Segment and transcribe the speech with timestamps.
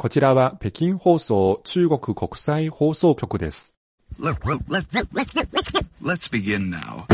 [0.00, 3.74] こちらは北京放送中国国際放送局です。
[4.20, 7.04] Let, let, let, let, let, let's begin now.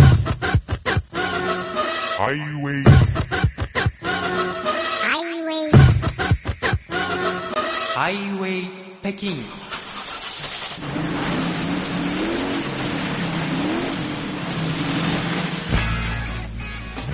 [2.19, 2.85] Highway,
[5.09, 5.71] Highway,
[7.95, 8.69] ハイウェイ
[9.01, 9.33] 北京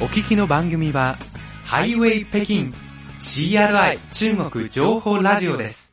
[0.02, 1.16] お聞きの番組は
[1.64, 2.89] ハイウェイ北京
[3.21, 5.93] CRI 中国情報ラジオです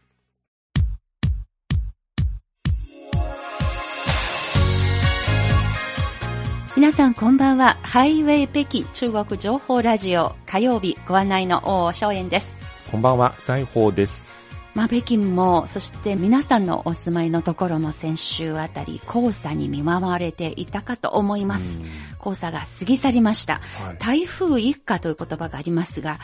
[6.77, 7.77] 皆さんこんばんは。
[7.81, 12.57] ハイウェイ北京中国情報ラジオ火曜日ご案内の大正円です。
[12.91, 14.25] こんばんは、西宝です。
[14.73, 21.81] まあ、北京も、そして皆さんのお住まいのところも先週あたり黄砂に見舞われていたかと思います。
[22.23, 23.55] 黄砂が過ぎ去りました。
[23.55, 26.19] はい台風一過という言葉がありますが、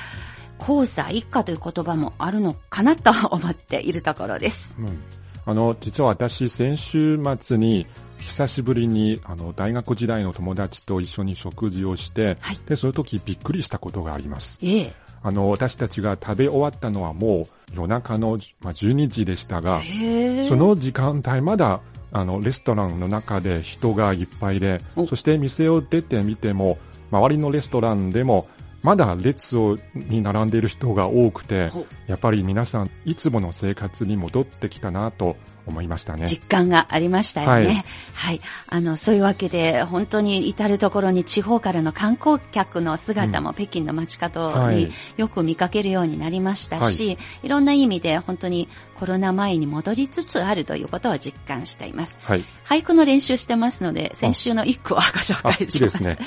[0.66, 4.76] 黄砂一過という言葉もあるのかなと思っているところです。
[4.80, 5.00] うん
[5.46, 7.86] あの、実は私、先週末に、
[8.20, 14.58] 久しぶりに、あの、大学時代の友達と一緒に食事をして、はいで、その時びっくりしたことがあります。
[14.64, 14.94] ええ。
[15.22, 20.48] あの、私たちが食べ終わったのはもう夜中の、まあ、12時でしたが、へえ。
[20.48, 21.82] その時間帯まだ、
[22.14, 26.78] あの、レストランの中で人がいっぱいでお、そして店を出てみても、
[27.12, 28.48] 周りのレストランでも、
[28.84, 36.28] まだ列をに並んでいる人が多くてお、やっぱり皆さん、いつもの生活に戻ってきたなと思いましたね。
[36.28, 37.86] 実感がありましたよね。
[38.14, 38.42] ははいい。
[38.68, 48.68] あの、そういうわけで、本当に至るところに地方からの観光客の姿も北京の街角にはいよく見かけるようになりましたし、い、ろんな意味で本当に
[49.00, 52.20] コロナ前に戻りつつあるということを実感しています。
[52.22, 52.44] はい。
[52.66, 55.78] 俳句の練習してますので、先週の一句をご紹介します。
[55.78, 56.18] いですね。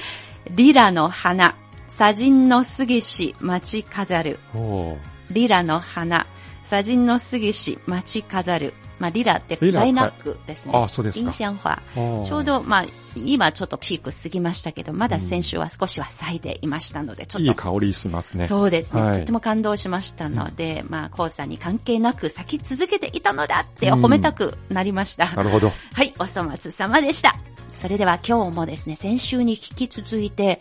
[0.50, 1.54] リラの花、
[1.96, 4.38] 砂人の杉し街飾る。
[5.30, 6.26] リラの花、
[6.62, 8.74] 砂人の杉し街飾る。
[8.98, 10.72] まあ、リラってリラライナックですね。
[10.74, 11.82] あそうですか印象花。
[11.94, 17.48] ちょうど、まあ、今ちょっとピーク過ぎましたけど、まだ先週は少しは咲いていましたので、ちょっと。
[17.48, 18.46] いい香りしますね。
[18.46, 25.34] そうですね、はいとても感動しましたので、まあ、黄砂に関係なく咲き続けていたのだって褒めたくなりました。
[25.34, 25.72] なるほど。
[25.94, 27.36] はい、お粗末様でした。
[27.80, 30.60] それでは今日もですね、先週に引き続いて、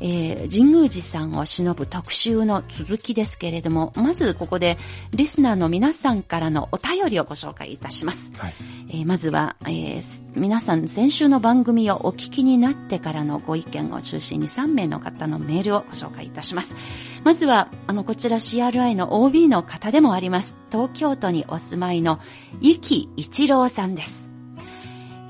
[0.00, 4.78] えー、神宮寺さんを忍ぶ特集の続きですけれども、まずここで
[5.12, 8.32] リスナーの皆さんからのお便りをご紹介いたします。
[8.36, 8.54] はい。
[8.90, 16.76] えーまずは、えーす皆さん先週の番組をお聞きになってからのご意見を中心に3名の方のメールをご紹介いたします。
[17.22, 20.56] まずは、あの、こちら CRI の OB の方でもあります。
[20.70, 22.18] 東京都にお住まいの、
[22.62, 24.30] 生き一郎さんです。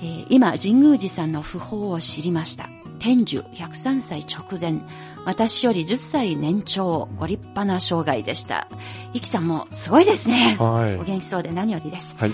[0.00, 2.69] えー今、神宮寺さんの訃報を知りました。
[3.04, 4.81] 天寿103歳直前、
[5.26, 8.66] 私より10歳年長、ご立派な生涯でした。
[9.12, 10.56] イキさんもすごいですね。
[10.59, 12.16] はいお元気そうで何よりです。
[12.16, 12.32] はい。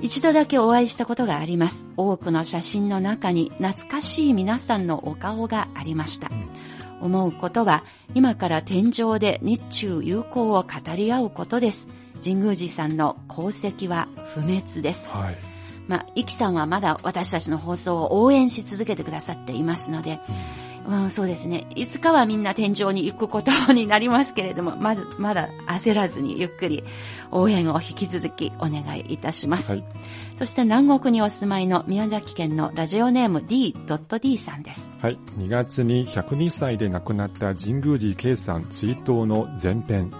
[0.00, 1.88] 一度だけお会いしたことがあります。
[1.96, 6.30] 多くの写真の中に懐かしい皆さんのお顔がありました。
[7.00, 7.82] 思うことは、
[8.14, 11.88] 今から天井で日中友好を語り合うことです。
[12.22, 15.10] 神宮寺さんの功績は不滅です。
[15.10, 15.51] はい。
[15.92, 20.20] まあ、イキさんはまだ私たちの放送を応援し続けてくださっていますので、
[20.88, 21.66] うん、そうですね。
[21.76, 26.82] いつかはみんな天井に行くことになりますけれども、まだ、まだ焦らずにゆっくり
[27.30, 29.70] 応援を引き続きお願いいたします。
[29.70, 29.84] はい。
[30.34, 34.90] そして南国にお住まいの宮崎県のラジオネーム D.D さんです。
[34.98, 35.18] はい。
[35.38, 40.10] 2月に102歳で亡くなった神宮寺圭さん追悼の前編。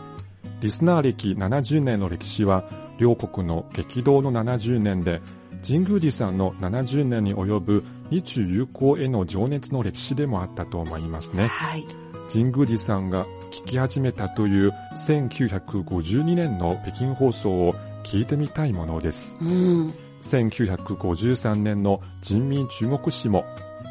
[0.60, 2.64] リスナー歴70年の歴史は、
[2.98, 5.22] 両国の激動の70年で、
[5.66, 11.46] 神宮寺さんの70年に及ぶ日中友好への情熱の歴史でもあったと思いますね。
[11.46, 11.86] はい。
[12.32, 19.36] 神宮寺さんが聞き始めたという1952年の北京放送を聞いてみたいものです。
[19.40, 19.94] うん。
[20.22, 23.44] 1953年の人民中国史も、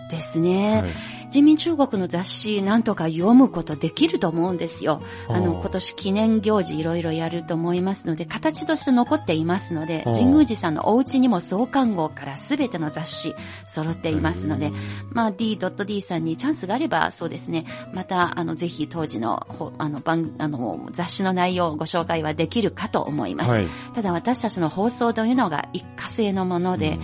[0.10, 0.82] ですね。
[0.82, 5.00] はい人民中国の雑誌なんとか読むことできると思うんですよ。
[5.30, 13.34] あの、今年記念行事いろいろやると思いますので、形として残っていますので、神宮寺さんのお家にも創刊号からすべての雑誌
[13.68, 14.74] 揃っていますので、
[15.10, 23.52] まあ D.D さんにチャンスがあれば、そうですね、また、あの、ぜひ当時の、ほあの、番、あの、雑誌の内容をご紹介はできるかと思います。
[23.52, 23.68] はい。
[23.96, 27.00] ただ私たちの放送というのが一過性のもので、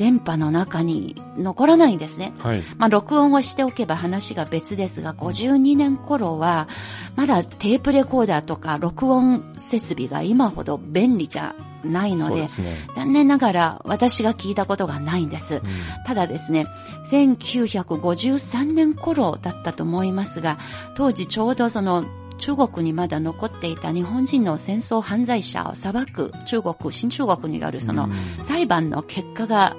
[0.00, 2.32] 電波の中に残らないんですね。
[2.38, 2.62] はい。
[2.78, 6.68] まあ、録音をしておけば話が別ですが、52年頃は、
[7.16, 11.54] まだテープレコーダーとか録音設備が今ほど便利じゃ
[11.84, 12.78] ないので、ですね。
[12.94, 15.60] 残念ながら私が聞いたことがないんです。
[16.06, 16.64] ただですね、
[17.10, 20.58] 1953年頃だったと思いますが、
[20.96, 22.06] 当時ちょうどその
[22.40, 28.08] 中国にまだ残っていた日本人の戦争犯罪者を裁く中国、新中国によるその
[28.42, 29.76] 裁判の結果が、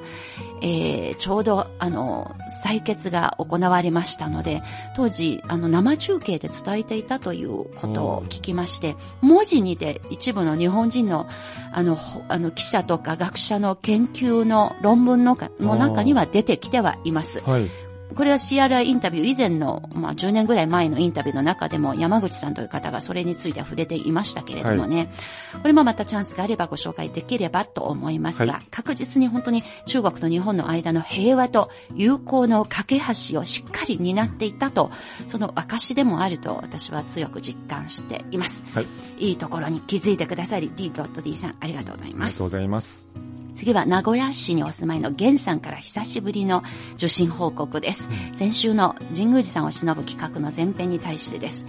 [0.61, 4.61] えー、ちょうど、あの、採決が行われましたので、
[4.95, 11.27] 当時、あの、生中継で伝えていたということを聞きまして、文字にて一部の日本人の、
[11.71, 11.97] あの、
[12.29, 17.39] あの、記者とか学者の研究の論文のの中には出てきてはいます。
[17.39, 17.90] はい。
[18.15, 25.09] これは CRI インタビュー以前の、まあ、10年ぐらい前のインタビューの中でも山口さんという方がそれについて触れていましたけれどもね、
[25.53, 34.91] はい、これもまたチャンスがあればご紹介できればと思いますが、はい、確実に本当に中国と日本の間の平和と友好の架け橋をしっかり担っていたと、
[35.27, 38.65] その証でもあると私は強く実感しています。
[38.73, 38.87] はい、
[39.17, 42.31] いいところに気づいてくださり、D.D さんありがとうございます。
[42.31, 43.10] ありがとうございます。
[43.53, 46.63] 次は名古屋市にお住まいの源さんから久しぶりの
[46.95, 48.03] 受信報告です。
[48.31, 51.65] うん、先週の神宮寺さんを忍ぶ企画の前編に対してです。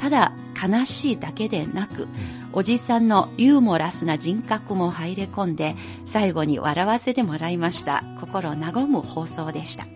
[0.00, 2.08] ただ悲しいだけでなく、
[2.52, 8.04] おじさんのユーモラスな人格も入れ込んで、最後に笑わせてもらいました。
[8.20, 9.86] 心和む放送でした。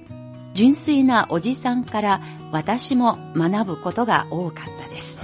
[0.54, 2.20] 純粋なおじさんから
[2.50, 5.20] 私も学ぶことが多かったです。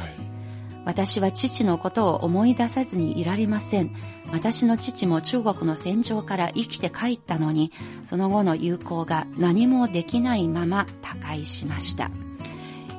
[0.84, 3.94] 私は父のことを思い出さずにいられません。
[4.32, 7.72] 私の父も中国の戦場から生きて帰ったのに、
[8.04, 12.10] その後の友好が何もできないまま他界しました。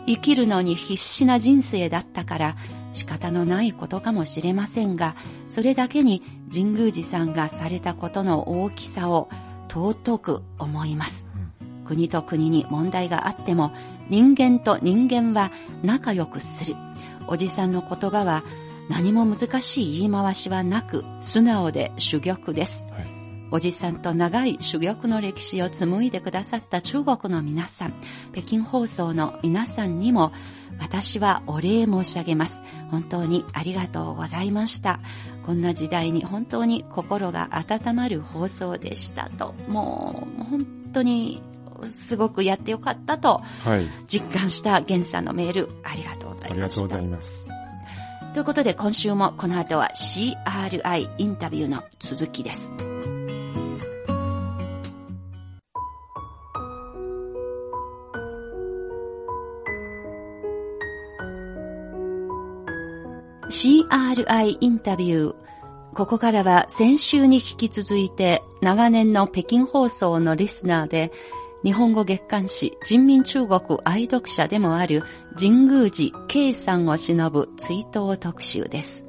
[0.08, 2.56] 生きるのに必死な人生だったから
[2.94, 5.16] 仕方のないことかもしれませんが、
[5.50, 9.30] それだけに神宮寺さんがされたことの大きさを
[9.70, 11.28] 尊く思います。
[11.86, 13.72] 国と国に問題があっても、
[14.10, 15.52] 人間と人間は
[15.84, 16.76] 仲良くする。
[17.28, 18.44] おじさんの言葉は
[18.90, 22.86] 何も難しい言い回しはなく、素直で珠玉です。
[22.92, 23.08] はい、
[23.52, 27.94] おじさんと長い珠玉の歴史を紡いでくださった中国の皆さん、
[28.34, 30.32] 北京放送の皆さんにも、
[30.80, 32.62] 私はお礼申し上げます。
[32.92, 35.00] 本当にありがとうございました。
[35.46, 39.54] こんな時代に本当に心が温まる放送でしたと。
[39.68, 41.42] もう、本当に
[41.86, 43.42] すごくやってよかったと、
[44.08, 46.56] 実感した源さんのメール、ありがとうございました。
[46.56, 47.46] ありがとうございます。
[48.34, 52.70] ということで今週もこの後は CRI インタビューの続きです。
[63.50, 65.36] CRI インタビュー。
[65.94, 71.14] ここからは先週に引き続いて長年の北京放送のリスナーで
[71.66, 75.02] 日本語月刊誌人民中国愛読者でもある
[75.36, 79.04] 神宮寺圭さんを忍ぶ追悼特集です。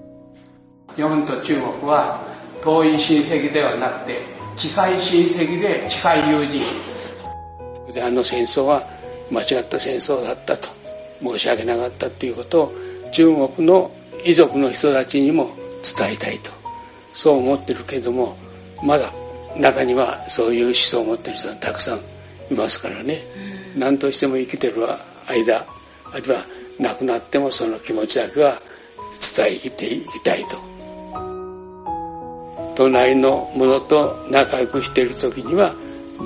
[0.95, 2.27] 日本と中国は
[2.65, 4.23] 遠い親戚ではなくて
[4.57, 7.93] 近い親戚で近い友人。
[7.93, 8.83] であの戦争は
[9.31, 10.71] 間違った戦争だったと
[11.23, 12.73] 申し訳なかったということを
[13.13, 13.91] 中国の
[14.25, 15.51] 遺族の人たちにも
[15.83, 16.51] 伝えたいと
[17.13, 18.35] そう思ってるけども
[18.83, 19.13] まだ
[19.59, 22.16] 中にはそういう思想を持ってる人がたくさん
[22.51, 23.25] いますからね、
[23.77, 24.87] 何としても生きてる
[25.29, 25.67] 間
[26.13, 26.47] あるいは
[26.79, 28.61] 亡くなってもその気持ちだけは
[29.37, 30.59] 伝えていきたいと。
[32.75, 35.75] 隣の者と仲良くしている時には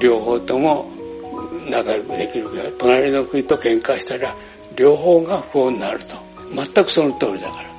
[0.00, 0.90] 両方とも
[1.70, 2.50] 仲良くできる。
[2.50, 4.34] けど隣の国と喧嘩したら
[4.76, 6.16] 両方が不幸になると。
[6.52, 7.69] 全くその通りだから。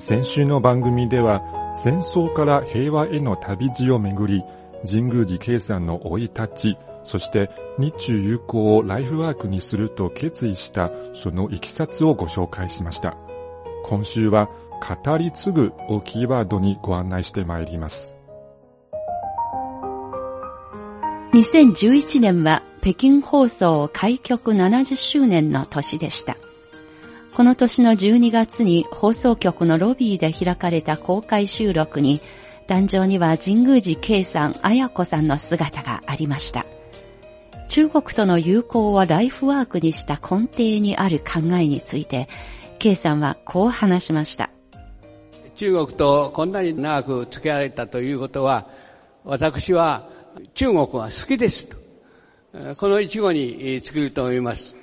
[0.00, 1.42] 先週の番組では
[1.74, 4.44] 戦争から平和への旅路をめぐり、
[4.88, 13.16] 神宮寺圭さんの生い立ち、そして日中友好をライフワークにすると決意したそのいきさつをご紹介しました。
[13.84, 14.48] 今週は
[15.04, 18.16] 語り継ぐをキーワードにご案内してまいります。
[21.32, 26.36] 2011年は北京放送開局70周年の年でした。
[27.38, 32.20] この年の12月に放送局のロビーで開かれた公開収録に、
[32.66, 36.66] 壇上には神宮寺圭さん、綾子さんの姿がありました。
[37.68, 42.28] 中国との友好をライフワークにした根底にある考えについて、
[42.80, 44.50] 圭さんはこう話しました。
[45.54, 48.66] 中国とこんなに長く付き合えたということは、
[49.22, 50.08] 私は
[50.54, 51.76] 中国が好きですと。
[52.78, 54.77] この一語に尽きると思います。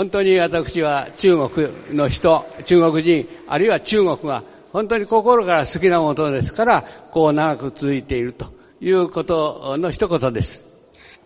[0.00, 4.42] 本当に私は中国の人、中国人、あるいは中国が
[4.72, 8.46] 本当に心から好きなものですから、こう長く続いていると
[8.80, 10.64] いうことの一言です。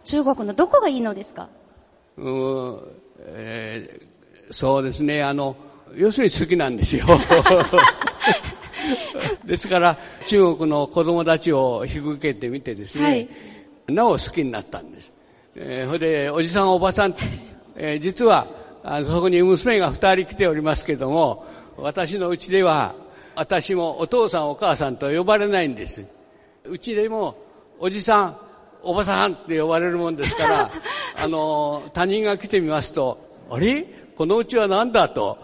[0.02, 1.48] 中国のどこがいいのですか？
[2.16, 2.80] うん、
[3.20, 5.54] えー、そうですね、あの、
[5.94, 7.06] 要するに好きなんですよ。
[9.46, 13.28] ですから、中国の子供たちを引き受けてみてですね、はい、
[13.86, 15.12] なお好きになったんです。
[15.54, 17.14] えー、それで、おじさんおばさん
[17.76, 21.46] えー、実は、あの、そこに娘が二人来ておりますけども、
[21.78, 22.94] 私のうちでは、
[23.34, 26.04] 私もお父さんお母さんと呼ばれないんです。
[26.64, 27.34] うちでも、
[27.78, 28.36] おじさん、
[28.82, 30.70] おばさんって呼ばれるもんですから、
[31.16, 33.18] あの、他人が来てみますと、
[33.50, 33.86] あれ？
[34.16, 35.38] このうちは何だと、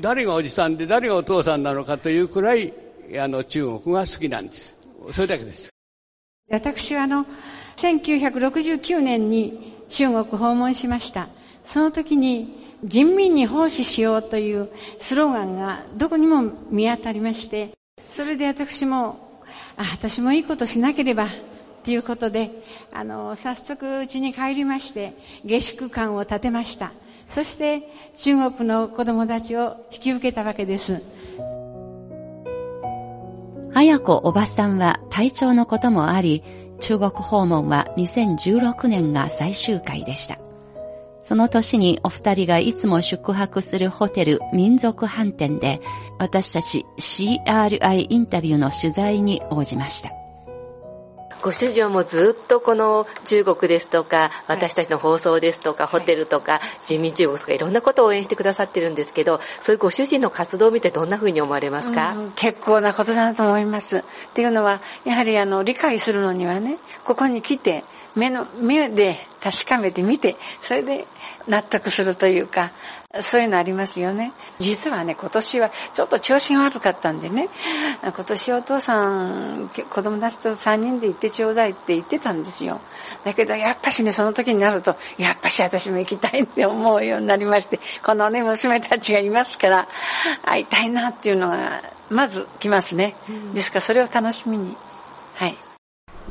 [0.00, 2.72] 誰がおじさんで誰がお父さんなのかというくらい、
[3.18, 4.76] あの、中国が好きなんです。
[5.12, 5.68] それだけです。
[6.50, 7.26] 私はあの、
[7.76, 11.28] 1969年に中国訪問しました。
[11.66, 14.70] その時に、人民に奉仕しようという
[15.00, 17.72] スローガンがどこにも見当たりまして、
[18.08, 19.40] それで私も、
[19.76, 21.28] あ、私もいいことしなければ、
[21.84, 22.50] ということで、
[22.92, 26.92] あの、早速家に帰りまして、下宿館を建てました。
[27.28, 27.82] そして、
[28.16, 31.02] 中国の子供たちを引き受けたわけです。
[33.74, 36.42] 綾子おばさんは体調のこともあり、
[36.80, 40.47] 中国訪問は2016年が最終回でした。
[41.28, 45.82] その年にお二人がいつも宿泊するホテル民族飯店で
[46.18, 50.10] 私たち CRI インタビューの取材に応じました。
[51.42, 63.98] ご主人はもうずっとこの中国ですとか、私たちの放送ですとか、ホテルとか、人民中国とかいろんなことを応援してくださってるんですけど、そういうご主人の活動を見てどんなふうに思われますか、うん、結構なことだと思います。
[63.98, 64.02] っ
[64.34, 71.06] ていうのは、やはりあの、理解するのにはね、ここに来て、目の、目で確かめてみて、それで
[71.46, 72.72] 納得するというか、
[73.22, 74.32] そういうのありますよね。
[74.58, 77.48] 実はね、今年はちょっと調子が悪かったんでね、
[78.02, 82.80] 今年お父さん、子供たちと3人で行ってちょうだいって言ってたんですよ。
[83.24, 89.88] だけど、やっぱしね、その時になると、やっぱし私も行きたいって思うようになりまして、このね、娘たちがいますから、
[90.44, 93.16] 会いたいなっていうのが、まず来ますね。
[93.54, 94.76] ですから、それを楽しみに。
[95.34, 95.56] はい。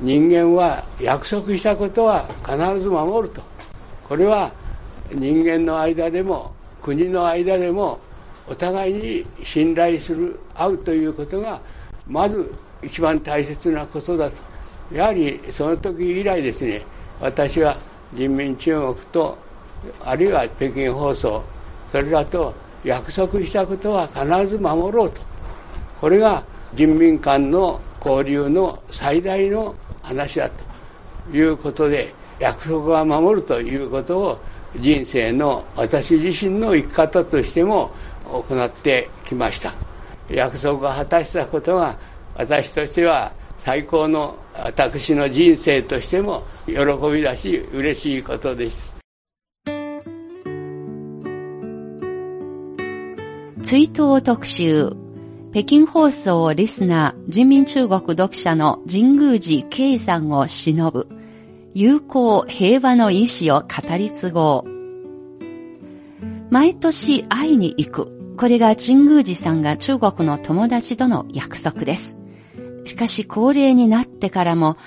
[0.01, 3.41] 人間は約束したことは必ず守ると。
[4.07, 4.51] これは
[5.11, 7.99] 人間の間でも国の間でも
[8.47, 11.59] お互いに信頼する会うということが
[12.07, 12.49] まず
[12.81, 14.37] 一番大切なことだと
[14.93, 16.81] やはりその時以来ですね
[17.19, 17.77] 私は
[18.13, 19.37] 人民中国と
[20.03, 21.43] あるいは北京放送
[21.91, 25.21] それらと約束したことは必ず守ろうと
[25.99, 29.75] これが人民間の交流の最大の
[30.07, 30.49] 話だ
[31.29, 34.39] ということで約束は守るということを
[34.79, 37.91] 人生の私自身の生き方としても
[38.25, 39.73] 行ってきました。
[40.29, 41.97] 約束を果たしたことが
[42.35, 43.31] 私としては
[43.63, 46.75] 最高の私の人生としても喜
[47.11, 48.95] びだし嬉しいことです。
[53.63, 55.06] 追悼特集
[55.57, 61.07] 北京放送リスナー人民中国読者の神宮寺圭さんを忍ぶ
[61.73, 64.69] 友好平和の意志を語り継ごう。
[66.51, 68.35] 毎年会いに行く。
[68.37, 72.19] これが神宮寺さんが中国の友達との約束です。
[72.85, 74.77] しかし高齢になってからも、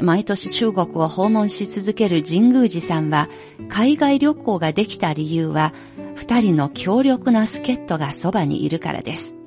[0.00, 3.28] 毎年中国を訪問し続ける神宮寺さんは、
[3.68, 5.74] 海外旅行ができた理由は、
[6.14, 9.39] 二人の強力な助っ人がそばにいるからです。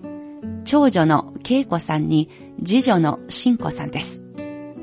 [0.66, 2.30] 長女の恵子さんに、
[2.64, 4.22] 次女の新子さんです。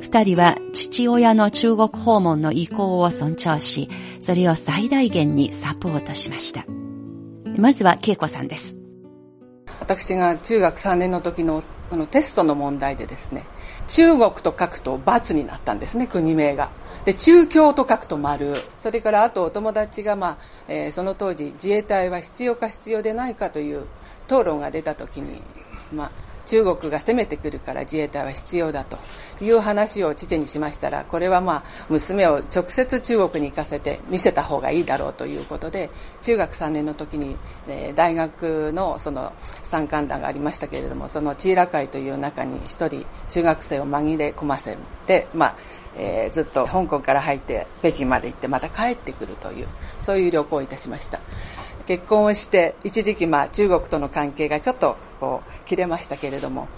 [0.00, 3.88] 二人は父親の中国訪問の意向を尊重し、
[4.20, 6.64] それを最大限にサポートしました。
[7.58, 8.76] まずは恵子さんです。
[9.80, 13.44] 私が中学3年の時のこのテストの問題でですね、
[13.88, 16.70] 中国と書くと×になったんですね、国名が。
[17.04, 18.54] で、中京と書くと丸。
[18.78, 23.86] それからあとお友達が、まあ、えー、その当時自衛隊は必要か必要でないかという
[24.26, 25.42] 討論が出た時に、
[25.92, 26.10] まあ、
[26.46, 28.98] 中国が攻めてくるから自衛隊は必要だと
[29.40, 35.90] いう話を父にしましたら、これはまあ、娘を直接中国に行かせて見せた方がいいだろうということで、
[36.22, 37.36] 中学3年の時に、
[37.68, 39.32] えー、大学のその
[39.62, 45.56] 参観団がありましたけれども、そのチーラ会という中に一人中学生を紛れ込ませて、まあ、
[45.96, 49.68] えー、ずっと香港から入って北京まで行ってまた帰ってくるという、
[50.00, 51.20] そういう旅行をいたしました。
[51.86, 56.68] 結婚をして、一時期まあ中国との関係がちょっとこう切れましたけれども、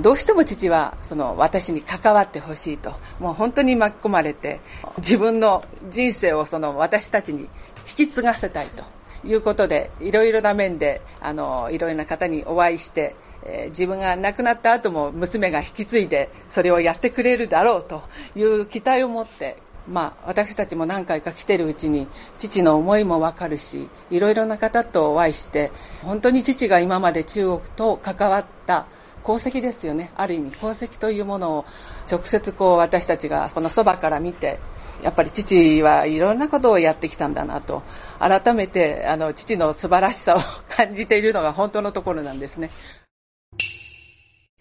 [0.00, 4.60] どうしても父はその私に関わってほしいと、もう本当に巻き込まれて、
[4.98, 7.48] 自分の人生をその私たちに引
[7.96, 8.84] き継がせたいと
[9.26, 18.02] いうことで、いろいろな面で、あの、いろいろな方にお会いして、え、自分が亡くなった後も娘が引き継いでそれをやってくれるだろうと
[18.34, 25.72] いう期待を持ってまあ、私たちも何回か来てるうちに父の思いもわかるしいろいろな方とお会いして
[26.02, 28.86] 本当に父が今まで中国と関わった
[29.24, 30.12] 功績ですよね。
[30.16, 31.64] ある意味功績というものを
[32.10, 34.60] 直接こう私たちがこのそばから見て、
[35.02, 37.82] やっぱり父はいろんなことをやってきたんだなと、
[38.18, 42.70] 改めてあの父の素晴らしさを感じているのが本当のところなんですね。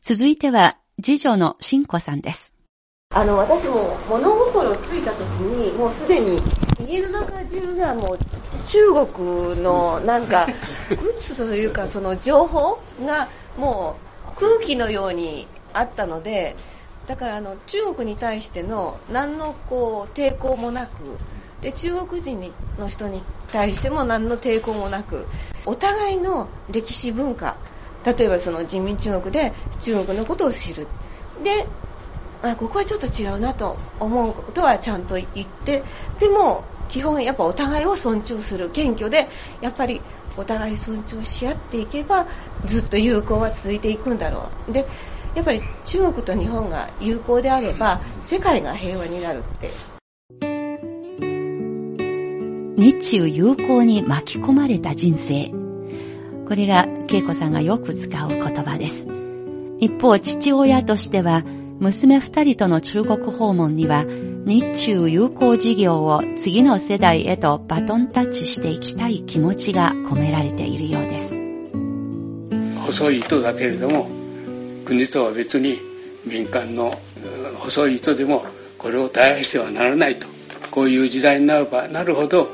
[0.01, 2.52] 続いては、次女のし子さんです。
[3.13, 6.41] あの、私も物心ついた時に、もうすでに
[6.87, 8.19] 家の中中がもう
[8.67, 10.47] 中国のなんか、
[10.89, 13.27] グッズというかその情報が
[13.57, 13.95] も
[14.35, 16.55] う空気のようにあったので、
[17.07, 20.91] だからあの中国に対しての何のこう抵抗もなく、
[21.61, 25.27] で中国人の人に対しても何の抵抗もなく、
[25.65, 27.55] お互いの歴史文化、
[28.03, 30.87] 例えばその人民中国で中国のことを知る。
[31.43, 31.67] で、
[32.43, 35.81] あここはちょっと違うなと思うことはちゃんと言って、
[36.19, 39.29] でも基本やっぱお互いを尊重する謙虚で、
[39.61, 40.01] やっぱり
[40.35, 42.27] お互い尊重し合っていけば
[42.65, 44.73] ずっと友好は続いていくんだろう。
[44.73, 44.85] で、
[45.35, 49.71] やっぱり中国と日本が友好であれば世界が平和になるって。
[52.75, 55.49] 日中友好に巻き込まれた人生。
[56.45, 59.07] これが恵子さんがよく使う言葉です。
[59.79, 61.43] 一方、父親としては、
[61.79, 64.05] 娘二人との中国訪問には、
[64.45, 71.39] 日中友好事業を次の世代へとバトンタッチしていきたい気持ちが込められているようです。
[72.85, 74.07] 細い糸だけれども、
[74.85, 75.79] 国とは別に
[76.25, 76.93] 民間の
[77.59, 78.45] 細い糸でも
[78.77, 80.27] これを絶やしてはならないと。
[80.71, 82.49] こういう時代になればなるほど、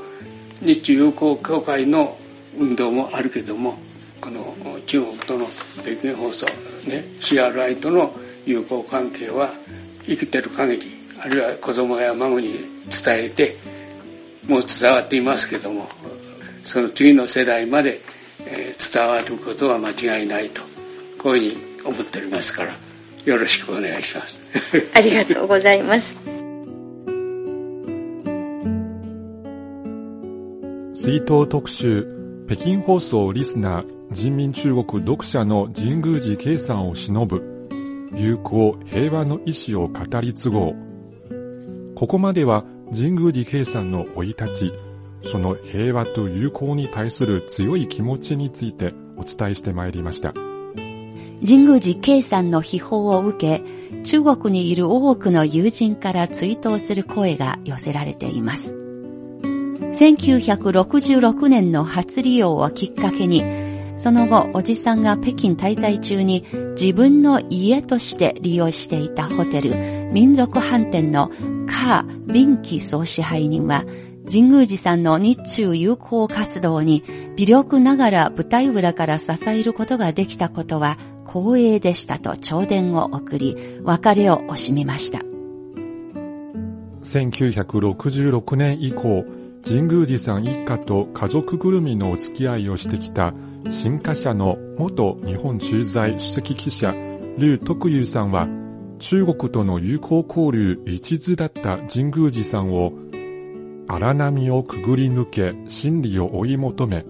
[0.62, 2.18] 日中友好協会の
[2.58, 3.78] 運動もあるけども
[4.20, 4.54] この
[4.86, 5.46] 中国との
[5.82, 6.46] 北京放送
[6.86, 8.14] ね CRI との
[8.50, 9.52] 友好関係は
[10.08, 10.88] 生きてる限り
[11.22, 13.56] あるいは子供や孫に伝えて
[14.48, 15.88] もう伝わっていますけども
[16.66, 18.02] その次の世代まで
[18.94, 20.64] 伝わることは間違いないと
[21.20, 22.74] こういうふうに思っておりますから
[23.26, 24.40] よろしくお願いします。
[24.96, 26.18] ありがとうございます。
[30.96, 32.08] 追悼特集
[32.48, 37.49] 北京放送リスナー人民中国読者の神宮寺圭さんを忍ぶ
[38.14, 41.94] 友好平和の意志を語り継ごう。
[41.96, 44.74] ここまでは神宮寺圭さんの生い立ち
[45.26, 50.34] その平和と友好に対する強い気持ちについてお伝えしてまいりました。
[51.46, 53.64] 神宮寺圭さんの秘宝を受け
[54.04, 58.76] 中国にいる多くの友人から追悼する声が寄せられています。
[59.94, 63.44] 1966年の初利用をきっかけに、
[64.00, 66.46] その後、おじさんが北京滞在中に
[66.80, 69.76] 自分の家として利用していたホテル、
[70.14, 71.30] 民族飯店の
[71.68, 73.84] カー・ビンキ総支配人は、
[74.32, 77.04] 神宮寺さんの日中友好活動に
[77.36, 85.20] 微力ながら舞台裏から支えることができたことは光栄でしたと頂電を送り、別れを惜しみました。
[87.04, 89.26] 1966年以降、
[89.68, 93.34] 神宮寺さん一家と家族ぐるみのお付き合いをしてきた
[93.68, 96.96] 新華社の元日本駐在主席記者、
[97.38, 98.48] 劉徳友さんは、
[99.00, 102.94] 中国との友好交流一途だった神宮寺さんを、
[103.88, 107.06] 荒波をくぐり抜け、真理を追い求め、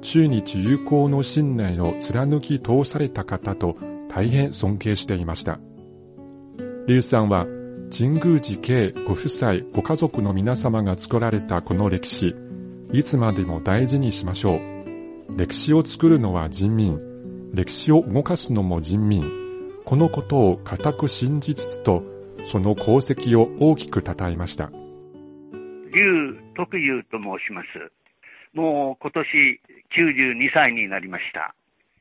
[0.00, 3.76] 中日友好の信念を貫き通された方と
[4.08, 5.60] 大変尊敬していました。
[6.86, 7.46] 劉さんは、
[7.96, 12.34] 神宮寺系ご夫妻、ご家族の皆様が作られたこの歴史、
[12.92, 14.79] いつまでも大事にしましょう。
[15.36, 16.98] 歴史を作るのは人民、
[17.54, 19.24] 歴史を動かすのも人民。
[19.84, 22.02] このことを固く信じつつと、
[22.44, 24.70] その功績を大きく称えました。
[25.92, 27.92] 劉徳友と申します。
[28.52, 29.60] もう今年
[29.96, 31.54] 92歳になりました。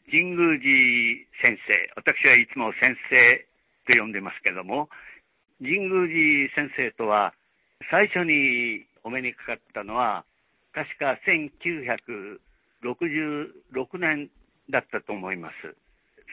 [0.09, 3.47] 神宮寺先生、私はいつも先生
[3.93, 4.89] と呼んでますけども、
[5.59, 7.33] 神宮寺先生とは
[7.91, 10.25] 最初にお目にかかったのは
[10.73, 11.17] 確か
[12.83, 14.29] 66年
[14.69, 15.75] だったと思います。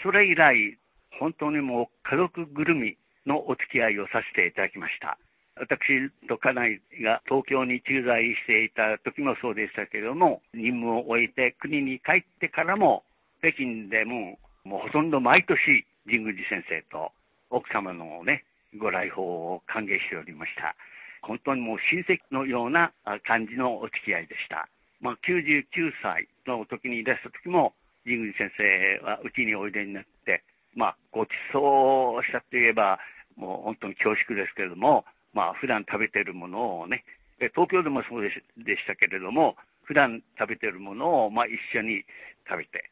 [0.03, 0.79] それ以来、
[1.19, 5.19] 本当にもう家族ぐるみのお付き合いをさせていただきました。
[5.59, 13.05] 私と家内が東京に駐在していた時もそうでしたけれども、任務を終えて国に帰ってからも、
[13.41, 17.13] 北京でももうほとんど毎年、神宮寺先生と
[17.51, 18.45] 奥様のね、
[18.79, 20.75] ご来訪を歓迎しておりました。
[21.23, 22.93] 本当にもう親戚のような
[23.25, 24.69] 感じのお付き合いでした。
[25.01, 25.65] まあ、99
[26.03, 30.43] 歳の時にいらした時も、神宮寺先生はうちにおいでになって、
[30.75, 32.99] まあ、ごちそうしたといえば、
[33.37, 35.05] もう本当に恐縮ですけれども、
[35.35, 37.05] まあ、普段食べてるものをね、
[37.39, 42.05] 東京でもそうでしたけれども、普段食べてるものを、まあ、一緒に
[42.49, 42.91] 食べて、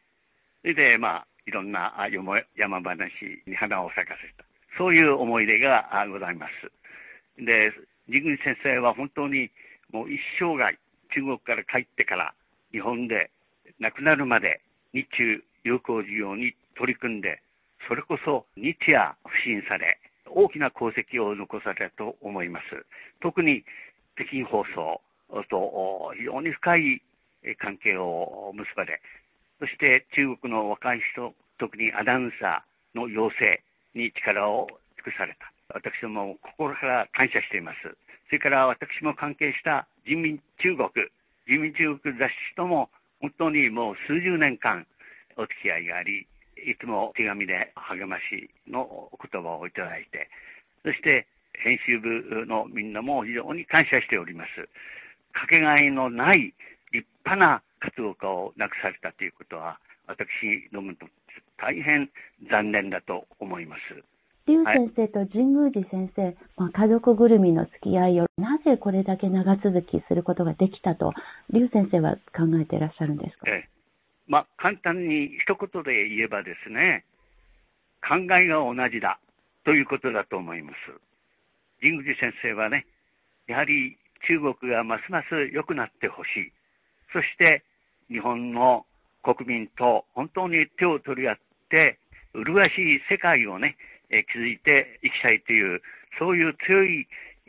[0.63, 1.93] それで、まあ、いろんな
[2.57, 3.11] 山話
[3.47, 4.45] に花を咲かせた。
[4.77, 7.43] そういう思い出がございます。
[7.43, 7.73] で、
[8.07, 9.51] 神宮寺先生は本当に
[9.93, 10.77] もう一生涯、
[11.15, 12.35] 中国から帰ってから
[12.73, 13.31] 日本で
[13.79, 14.61] 亡くなるまで
[14.93, 17.41] 日中友好事業に取り組んで、
[17.89, 22.65] それこそ日夜不信され、大きな功績を残されたと思います。
[23.21, 23.65] 特に
[24.17, 25.01] 北京放送
[25.49, 27.03] と非常に深い
[27.59, 29.01] 関係を結ばれ、
[29.61, 33.63] そして中国の若い人、特にアナウンサーの養成
[33.95, 35.53] に力を尽くされた。
[35.73, 37.97] 私ども心から感謝しています。
[38.35, 40.91] それから私も関係した人民中国、
[41.47, 44.85] 人民中国雑誌とも本当にもう数十年間
[45.37, 46.27] お付き合いがあり、
[46.59, 50.29] いつも手紙で励ましの言葉をいただいて、
[50.83, 51.29] そして
[51.63, 54.67] 編集部のみんなも非常に感謝しております。
[55.33, 56.53] かけがえのない
[56.91, 60.27] 立派な活動家を亡くされたということは、私
[60.73, 61.07] どもと
[61.57, 62.11] 大変
[62.51, 64.03] 残念だと思います。
[64.47, 71.13] 劉先生と神宮寺先生、はい、まあ、家族ぐるみの付き合いをなぜこれだけ長続きすることができたと、
[71.51, 73.69] 劉先生は考えていらっしゃるんですか、ええ
[74.27, 77.05] まあ、簡単に一言で言えばですね、
[78.07, 79.19] 考えが同じだ
[79.65, 80.77] ということだと思います。
[81.81, 82.87] 神宮寺先生はね、
[83.47, 86.53] やはり中国がますます良くなってほしい。
[87.13, 87.63] そして
[88.09, 88.87] 日本の
[89.23, 91.37] 国民と本当に手を取り合っ
[91.71, 91.99] て、
[92.35, 93.77] 麗しい世界をね、
[94.15, 95.83] え築いていきたいという、
[96.19, 97.07] そういう強い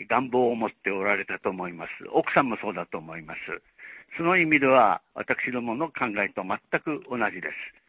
[0.09, 1.89] 願望を持っておられたと思います。
[2.11, 3.39] 奥さんもそうだと思います。
[4.17, 7.84] その意味では、私どもの考えと全く同じです。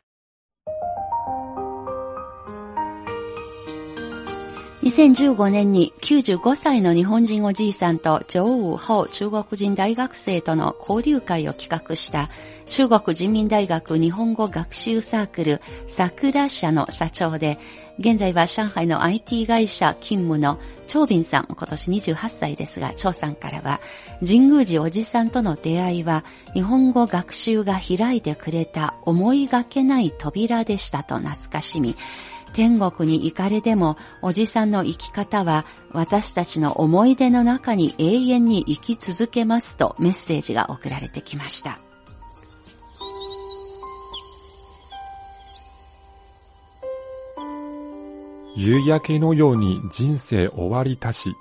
[4.97, 12.31] 2015年に95歳の日本人おじいさんと上武後中国人大学生との交流会を企画した
[12.65, 17.59] 中国人民大学日本語学習サークル桜社の社長で、
[17.99, 23.81] 現在は上海の IT 会社勤務の長斌さん、今年28歳ですが、長さんからは、
[24.21, 31.97] 神宮寺おじさんとの出会いは、日本語学習が開いてくれた思いがけない扉でしたと懐かしみ、
[32.53, 41.81] 天国に行かれても、おじさんの生き方は私たちの思い出の中に永遠に生き続けますとメッセージが送られてきました。
[48.57, 51.35] 夕焼けのように人生終わりたし。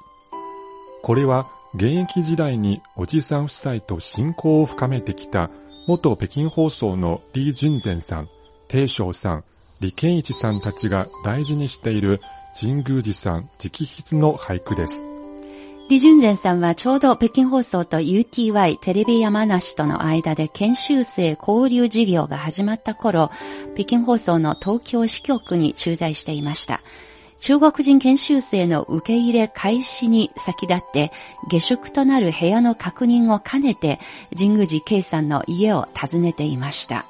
[1.01, 5.49] これは現役時代におじさん夫妻と親交を深めてきた
[5.87, 8.29] 元北京放送の李淳善さん、
[8.67, 9.43] 鄭翔さん、
[9.81, 12.21] 李健一さんたちが大事にしている
[12.59, 15.05] 神宮寺さん直筆の俳句です。
[15.87, 23.29] 李淳善さんはちょうど北京放送と UTY テレビ山梨との間で研修生交流事業が始まった頃、
[23.75, 26.81] 北京放送の東京支局に駐在していました。
[27.39, 31.11] 中国人研修生の受け入れ開始に先立って
[31.49, 33.99] 下宿となる部屋の確認を兼ねて
[34.35, 37.05] 神宮寺圭さんの家を訪ねていました。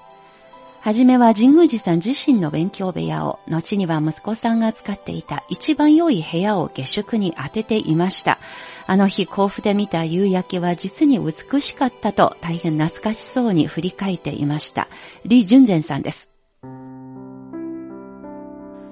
[0.86, 8.38] はじめは神宮寺さん自身の勉強部屋を、後には息子さんが使っていた一番良い部屋を下宿に当てていました。
[8.86, 14.88] あの日甲府で見た夕焼けは実に美しかったと大変懐かしそうに振り返っていました。
[15.24, 16.32] 李淳善さんです。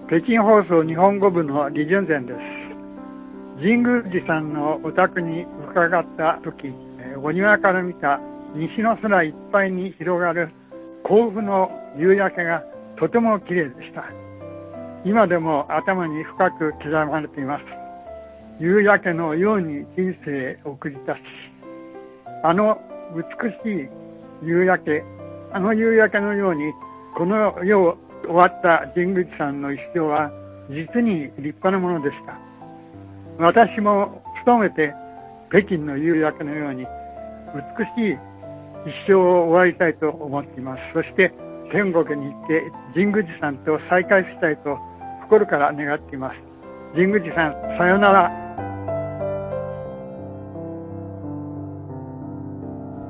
[0.08, 2.40] 北京放送日本語部の李淳善です。
[3.62, 6.74] 神宮寺さんのお宅に伺った時、
[7.22, 8.20] お庭から見た
[8.56, 10.50] 西の空いっぱいに広がる
[11.04, 12.64] 甲府の夕焼けが
[12.98, 14.06] とても綺麗でした。
[15.06, 17.64] 今でも頭に深く刻まれています。
[18.60, 21.20] 夕焼けのように人生を送り出し、
[22.44, 22.80] あの
[23.16, 23.90] 美しい
[24.46, 25.04] 夕焼け、
[25.52, 26.72] あの夕焼けのように、
[27.18, 30.32] この世を終わった神宮寺さんの一生は
[30.70, 32.40] 実に立派なものでした。
[33.40, 34.94] 私も努めて
[35.50, 36.86] 北京の夕焼けのように
[37.54, 38.18] 美しい
[38.86, 40.82] 一生を終わりたいと思っています。
[40.94, 41.34] そして
[41.72, 44.78] 天国に行って神宮寺さんと再会したいと
[45.24, 46.36] 心から願っています。
[46.94, 48.44] 神宮寺さん、さよなら。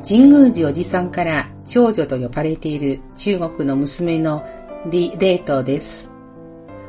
[0.08, 4.44] 神宮寺おじさんから長女と呼ばれている中国の娘の
[4.92, 6.12] 李レートです。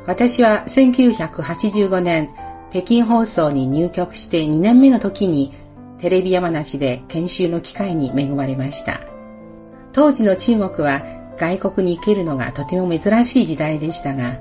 [0.06, 2.30] 私は1985年
[2.70, 5.52] 北京放送に入局して2年目の時に
[6.04, 9.00] テレビ山梨で研修の機会に恵まれました。
[9.94, 11.00] 当時の中国は
[11.38, 14.38] 外国に行けるのがとても珍しい時代でしたが、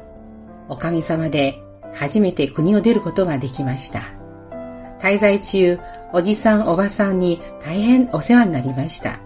[0.67, 4.11] おかげさまで初めて国を出ることができました。
[4.99, 5.79] 滞在中、
[6.11, 9.21] おじさんおばさんに大変お世話になりました。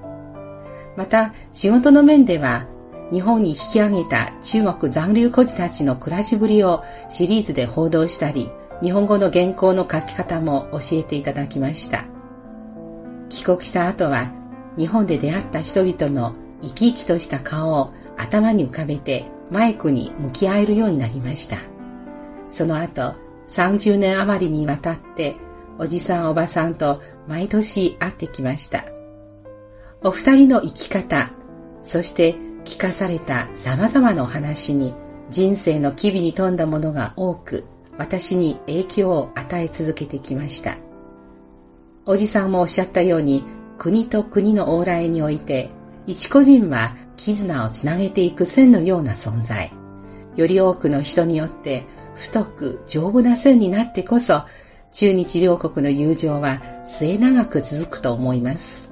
[0.95, 2.67] また、仕事の面では、
[3.11, 8.51] 日本に引き上げた中国残留孤児たちの暮らしぶりをシリーズで報道したり、
[8.83, 12.05] 日本語の原稿の書き方も教えていただきました。
[13.29, 14.31] 帰国した後は、
[14.77, 21.57] 日本で出会った人々の生き生きとした顔を頭に浮かべてマイクに向き合えるようになりました。
[22.49, 23.15] その後、
[23.49, 25.35] 30年余りにわたって、
[25.79, 28.85] おじさんおばさんと毎年会ってきました。
[30.03, 31.31] お二人の生き方、
[31.83, 32.35] そして
[32.65, 34.93] 聞かされた様々なお話に
[35.29, 37.65] 人生の機微に富んだものが多く、
[37.97, 40.77] 私に影響を与え続けてきました。
[42.09, 43.43] おじさんもおっしゃったように、
[43.77, 45.69] 国と国の往来において、
[46.07, 49.73] 一個人は絆をつなげていく線のような存在。
[50.37, 51.83] より多くの人によって
[52.15, 54.43] 太く丈夫な線になってこそ、
[54.93, 58.91] 中日両国の友情は末永く続くと思います。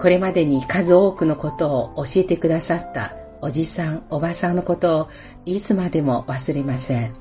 [0.00, 5.08] これまでに数多くのことを教えてくださったおじさん、おばさんのことを
[5.44, 7.14] いつまでも忘れません。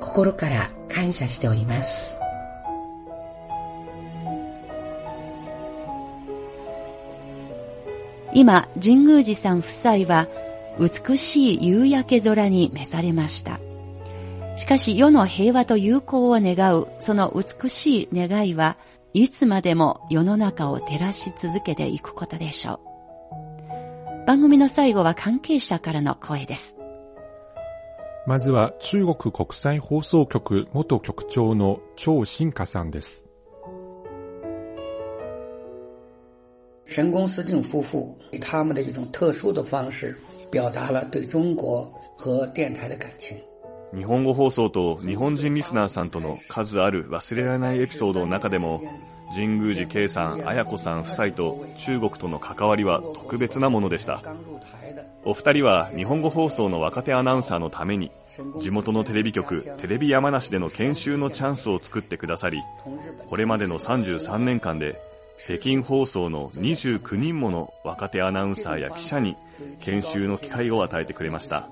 [0.00, 2.19] 心から感謝しております。
[8.32, 10.28] 今、神宮寺さん夫妻は
[10.78, 13.60] 美しい夕焼け空に召されました。
[14.56, 18.76] しかし世の平和と友好を願うその美しい願いは
[19.14, 24.26] いつまでも世の中を照らし続けていくことでしょう。
[24.26, 26.76] 番組の最後は関係者からの声です。
[28.26, 33.29] まずは中国国際放送局元局長の張新華さんです。
[36.90, 40.12] 神宫思敬夫妇以他们的一种特殊的方式，
[40.50, 43.38] 表达了对中国和电台的感情。
[43.92, 48.80] 日本語放送と日本人リスナーさんとの数ある忘れられないエピソードの中でも、
[49.32, 54.20] 神宮寺圭さん、綾子さん夫妻と中国との関わりは特別なものでした。
[55.24, 58.10] お二人は日本語放送の若手アナウンサーのために、
[58.60, 62.58] 地元のテレビ局、テレビ山梨での研修のチャンスを作ってくださり、
[63.28, 65.00] これまでの33年間で
[65.46, 69.36] 北京放送の29人もの若手アナウンサーや記者に
[69.80, 71.68] 研修の機会を与えてくれました。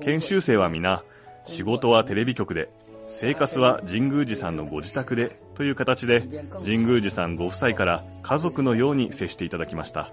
[0.00, 1.04] 研修生は皆、
[1.44, 2.70] 仕事はテレビ局で、
[3.08, 6.22] 生活は神宮寺さんのご自宅でという形で、
[6.64, 10.10] 神宮寺さんご夫妻から家族のように接していただきました。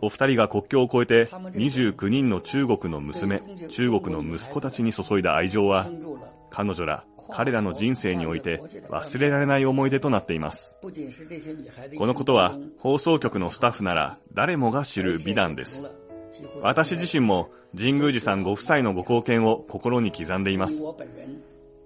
[0.00, 5.88] お二人が国境を越えて29人の中国の娘、中国の息子たちに注いだ愛情は、
[6.50, 10.76] 彼女ら彼らの人生において忘れられない思い出となっています。
[11.98, 15.84] このことは放送局のスタッフなら誰もが知る美談です。
[16.62, 20.82] 私自身も神宮寺さんご夫妻のご貢献を心に刻んでいます。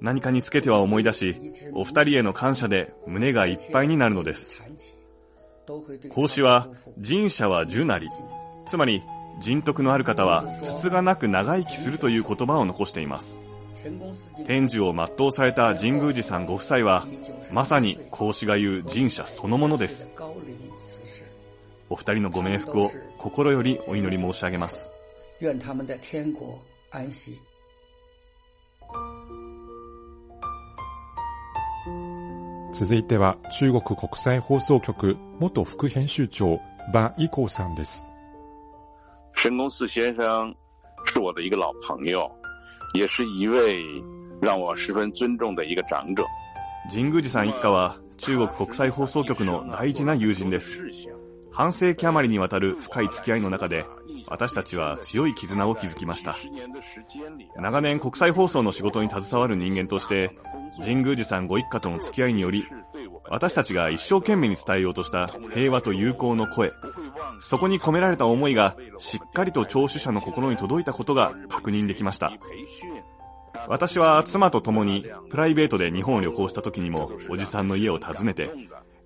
[0.00, 1.36] 何かにつけては思い出し、
[1.72, 4.62] お二人への感謝で胸がいっぱいになるのです。
[6.10, 8.08] 孔子は、人者は樹なり、
[8.66, 9.02] つまり
[9.40, 13.38] 人徳のある方は、つつがなく長生きするという言葉を残しています。
[14.46, 17.06] 天寿を全うされた神宮寺さんご夫妻は、
[17.52, 20.10] まさに孔子が言う神社そのものです。
[21.90, 24.90] お二人のご冥福を心よりお祈り申し上げます。
[32.72, 36.60] 続いては中国国際放送局元副編集長
[36.92, 38.04] 馬一光さんです。
[39.34, 40.54] 神公司先生
[41.06, 42.43] 是我的一个老朋友。
[42.94, 43.84] 也是一位
[44.40, 46.24] 让我十分尊重的一个长者。
[46.88, 50.80] 神宮寺さん一家は中国国際放送局の大事な友人です。
[51.54, 53.86] 半世紀余りにわたる深い付き合いの中で、
[54.26, 56.36] 私たちは強い絆を築きました。
[57.56, 60.36] 長年国際放送の仕事に携わる人間として、
[60.80, 62.66] 神宮寺さんご一家との付き合いにより、
[63.28, 66.72] 私たちが一生懸命に伝えようとした平和と友好の声、
[67.40, 72.32] そこに込められた思いがしっかりと聴取者の心に届いたことが確認できました。
[73.68, 78.50] 私は妻と共にプライベートで日本を旅行した時にもおじさんの家を訪ねて、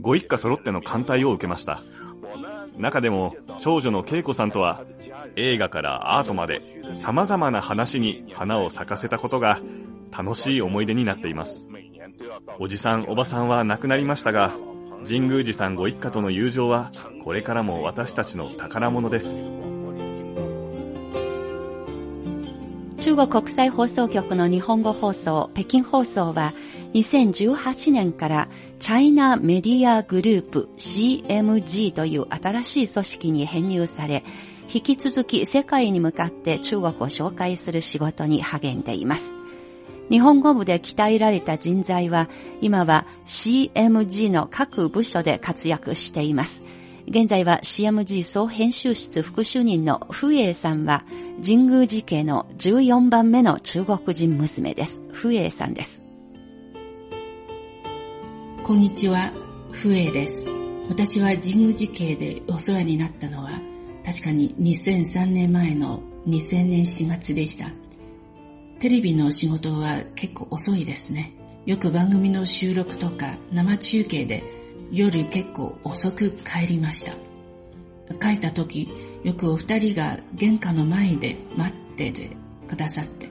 [0.01, 1.83] ご一家揃っての艦隊を受けました。
[2.79, 4.85] 中でも長女の恵子さんとは
[5.37, 6.63] 映画からアートまで
[6.95, 9.61] 様々な話に花を咲かせたことが
[10.17, 11.69] 楽しい思い出になっています。
[12.59, 14.53] おじさんおばさんは亡くなりましたが、
[15.07, 16.91] 神宮寺さんご一家との友情は
[17.23, 19.47] これからも私たちの宝物です。
[22.99, 26.53] 中国国際放送局の日本語放送、北京放送は
[26.95, 28.49] 2018年から
[28.79, 34.25] チャイナメディアグループ CMG という新しい組織に編入され、
[34.73, 39.35] 引き続き世界に向かって中国を紹介する仕事に励んでいます。
[40.11, 42.29] 日本語部で鍛えられた人材は、
[42.63, 46.65] 今は CMG の各部署で活躍しています。
[47.07, 51.05] 現在は CMG 総編集室副主任のフエイさんは、
[51.45, 55.03] 神宮寺家の14番目の中国人娘です。
[55.13, 56.08] フエイさんです。
[58.69, 59.33] こんにちは、
[59.73, 60.51] フエイです。
[60.91, 63.59] 私は神宮寺家でお世話になったのは、
[64.05, 67.71] 確かに2003年前の2000年4月でした。
[68.79, 71.33] テレビの仕事は結構遅いですね。
[71.65, 74.45] よく番組の収録とか生中継で
[74.93, 77.13] 夜結構遅く帰りました。
[78.21, 78.87] 帰った時、
[79.25, 82.37] よくお二人が玄関の前で待ってて
[82.69, 83.31] くださって、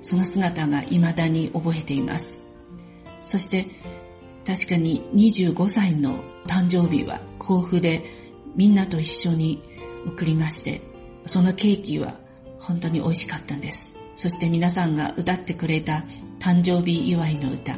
[0.00, 2.40] その姿が未だに覚えています。
[3.26, 3.66] そして、
[4.46, 8.04] 確かに25歳の誕生日は甲府で
[8.54, 9.62] みんなと一緒に
[10.06, 10.82] 送りまして、
[11.26, 12.18] そのケーキは
[12.58, 13.96] 本当に美味しかったんです。
[14.12, 16.04] そして皆さんが歌ってくれた
[16.38, 17.76] 誕生日祝いの歌、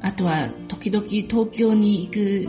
[0.00, 2.48] あとは、時々東京に行く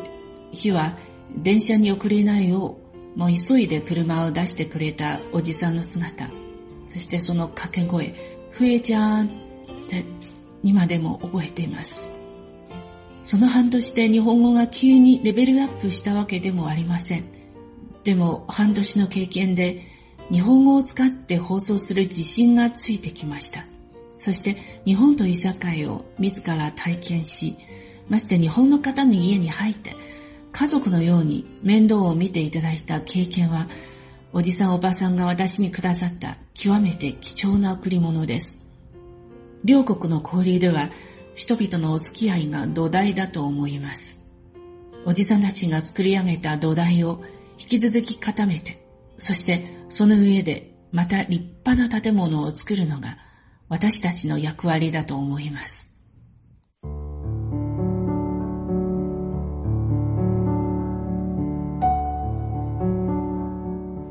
[0.51, 0.97] 日は、
[1.35, 2.77] 電車に遅れないよ
[3.15, 6.29] う、もう急いで車を出してくれたおじさんの姿、
[6.87, 8.13] そしてその掛け声、
[8.51, 9.29] ふえちゃんっ
[9.89, 10.03] て
[10.63, 12.18] 今でも覚えています。
[13.29, 17.25] その半年で日本語が急にレベルアップしたわけでもありません。
[18.03, 19.83] でも半年の経験で
[20.31, 23.67] 日本語を使って放送する自信がついてきました。
[24.17, 27.55] そして日本という社会を自ら体験し、
[28.09, 29.95] まして日本の方の家に入って
[30.51, 33.67] 家族のように面倒を見ていただいた経験は、
[34.33, 38.73] おじさんおばさんが私にくださった極めて貴重な贈り物です。
[39.63, 40.89] 両国の交流では
[41.39, 44.30] 人々のお付き合いが土台だと思います。
[45.06, 47.21] おじさんたちが作り上げた土台を
[47.58, 48.86] 引き続き固めて、
[49.17, 53.17] そしてその上でまた立派な建物を作るのが
[53.69, 55.97] 私たちの役割だと思います。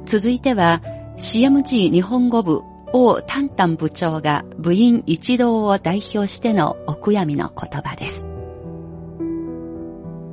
[0.06, 0.80] 続いては
[1.18, 8.24] CMG 日本語部王丹丹部長が部員一同を代表してのお悔やみの言葉です。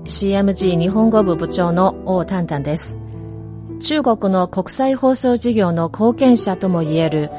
[0.05, 2.97] CMG 日本語部部長の王丹丹です。
[3.81, 7.29] 中国の国際放送事業の貢献者ともいえる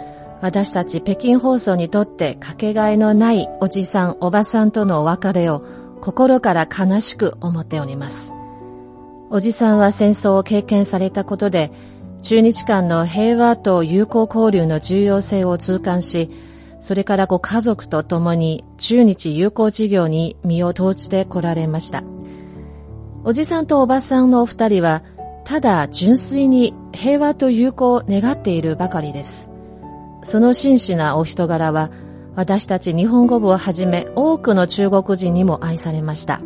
[0.43, 5.65] 私たち北京放送にとってかけがえのないおじさんおばさんとのお別れを
[6.03, 8.35] 心から悲しく思っております。
[9.31, 11.73] おじさんは戦争を経験されたことで
[12.29, 16.29] 中日間の平和と友好交流の重要性を痛感し、
[16.81, 22.03] それからご家族と共に中日友好事業に身を投じて来られました。
[23.23, 25.05] おじさんとおばさんのお二人は、
[25.45, 29.49] ただ純粋に平和と友好を願っているばかりです。
[30.23, 31.93] その真摯なお人柄は、
[32.35, 36.41] 私たち日本語部をはじめ多くの中国人にも愛されました。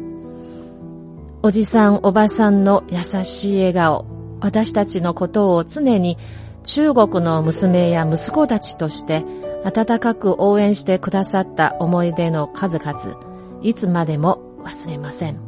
[1.42, 6.18] おじさんおばさんの優しい笑顔、私たちのことを常に
[6.64, 9.24] 中国の娘や息子たちとして
[9.64, 15.38] 温かく応援してくださった思い出の数々、いつまでも忘れません。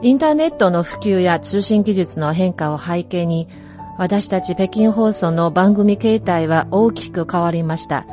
[0.00, 3.48] インターネットの普及や通信技術の変化を背景に、
[3.98, 8.06] 私たち北京放送の番組形態は大きく変わりました。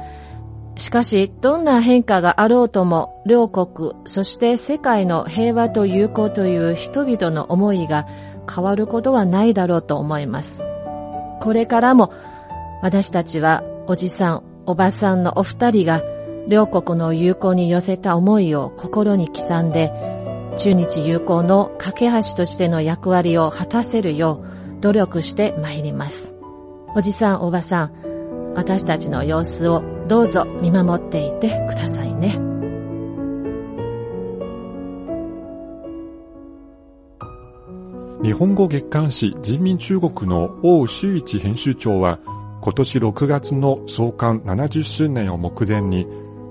[0.78, 8.08] しかし、どんな変化があろうとも、両国、そして世界の平和と友好という人々の思いが
[8.52, 10.62] 変わることはないだろうと思います。
[11.42, 12.12] これからも、
[12.82, 16.02] 私たちはおじさん、おばさんのお二人が、
[16.48, 19.92] 両国の友好に寄せた思いを心に刻んで、
[20.58, 24.44] 中日友好の架け橋としての役割を果たせるよ
[24.80, 26.36] う、努力してまいります。
[26.96, 27.92] おじさん、おばさん、
[28.56, 32.55] 私たちの様子をどうぞ見守っていてくださいね。
[38.26, 42.18] 日本語月刊誌人民中国の王周一編集長は
[42.60, 46.08] 今年6月の創刊70周年を目前に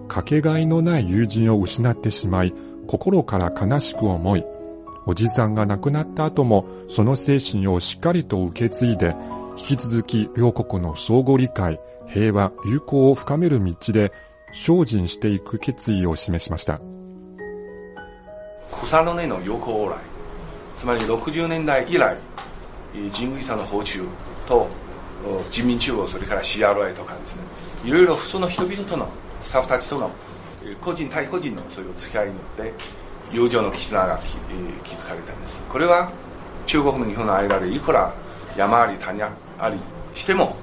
[0.06, 2.54] かけがえのない友人を失ってしまい
[2.86, 4.44] 心から悲しく思い
[5.04, 9.16] おじさんが亡くなった後もその精神をしっかりと受け継いで、
[9.58, 14.12] 引き続き両国の相互理解、平和、友好を深める道で
[14.52, 16.80] 精進していく決意を示しました。
[18.70, 20.13] 草の根の友好往来、
[20.74, 22.16] つまり60年代以来、
[23.12, 24.04] 神宮さんの訪中
[24.46, 24.68] と
[25.50, 27.42] 人民中央、それから CRI とかですね、
[27.84, 29.08] いろいろ普通の人々との
[29.40, 30.10] スタッフたちとの
[30.80, 32.72] 個人対個人のそういう付き合いによって、
[33.32, 34.20] 友情の絆が
[34.84, 35.62] 築かれたんです。
[35.68, 36.12] これは
[36.66, 38.14] 中国の日本の間でいくら
[38.56, 39.30] 山あり谷あ
[39.68, 39.78] り
[40.14, 40.56] しても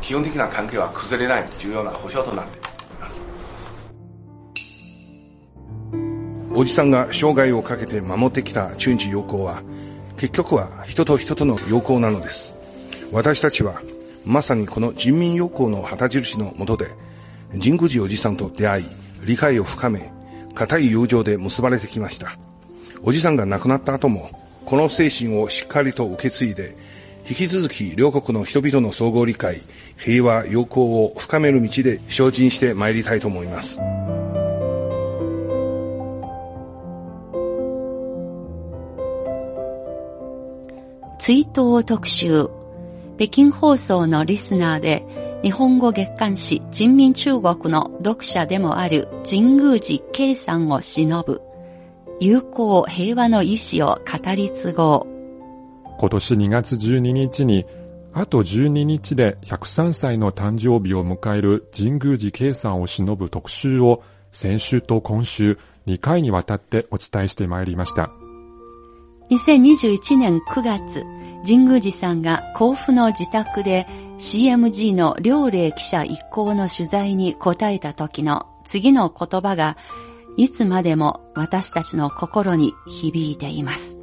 [0.00, 2.68] 基本的な関係は崩れない重要な保障となっていま
[6.56, 9.62] おじさんが生涯をかけて守ってきた中日友好は
[10.16, 12.54] 結局は人と人との友好なのです。
[13.10, 13.82] 私たちは
[14.24, 16.86] まさにこの人民友好の旗印のもとで、
[17.52, 18.86] 神宮寺おじさんと出会い、
[19.24, 20.12] 理解を深め、
[20.54, 22.38] 固い友情で結ばれてきました。
[23.02, 24.30] おじさんが亡くなった後も、
[24.64, 26.76] この精神をしっかりと受け継いで、
[27.28, 29.62] 引き続き両国の人々の総合理解、
[29.96, 33.78] 平和、友好を深める道で精進してまいりたいと思います。
[41.26, 42.50] 追悼特集。
[43.16, 51.40] 北京放送のリスナーで日本語月刊誌人民中国の読者でもある神宮寺圭さんを忍ぶ。
[52.20, 55.96] 友好平和の意志を語り継ごう。
[55.98, 57.64] 今年2月12日に
[58.12, 68.10] あと12日で103歳の誕生日を迎える神宮寺圭さんを忍ぶ特集を先週と今週2回にわたってお伝えしてまいりました。
[69.34, 71.04] 2021年9月、
[71.44, 79.76] 神宮寺さんが甲府の自宅で CMG の両霊記者一行の取材に答えた時の次の言葉が
[80.36, 83.98] いつまでも私たちの心に響いています。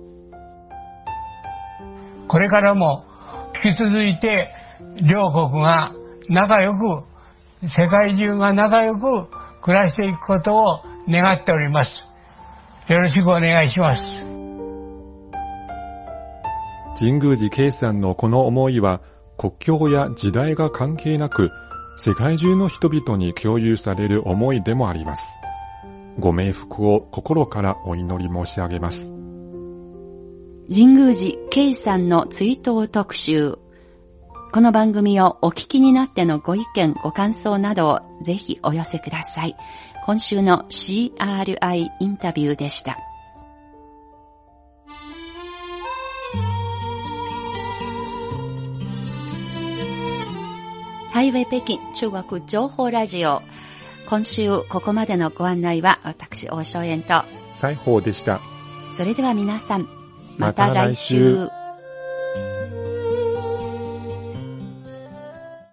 [2.28, 3.06] これからも
[3.64, 4.54] 引き続いて
[5.02, 5.94] 両国が
[6.28, 7.06] 仲良く、
[7.70, 9.30] 世界中が仲良く
[9.62, 11.92] 暮らしていくことを願っております。
[12.90, 14.31] よろしくお願いします。
[16.98, 19.02] 神宮寺圭さんのこの思いは
[19.38, 21.52] 国境や時代が関係なく
[21.98, 25.34] 世界中の人々に共有される思いでもあります。
[26.20, 29.12] ご冥福を心からお祈り申し上げます。
[30.74, 33.58] 神宮寺圭さんの追悼特集。
[34.54, 39.56] この番組をお聞きになってのご意見、ご感想などをぜひお寄せください。
[40.06, 43.11] 今週の CRI インタビューでした。
[51.12, 53.42] ハイウェイ北京中国情報ラジオ。
[54.08, 58.40] 今週ここまでのご案内は私、大正円と西宝でした。
[58.96, 59.90] それでは皆さん、
[60.38, 61.48] また来週。
[61.48, 61.61] ま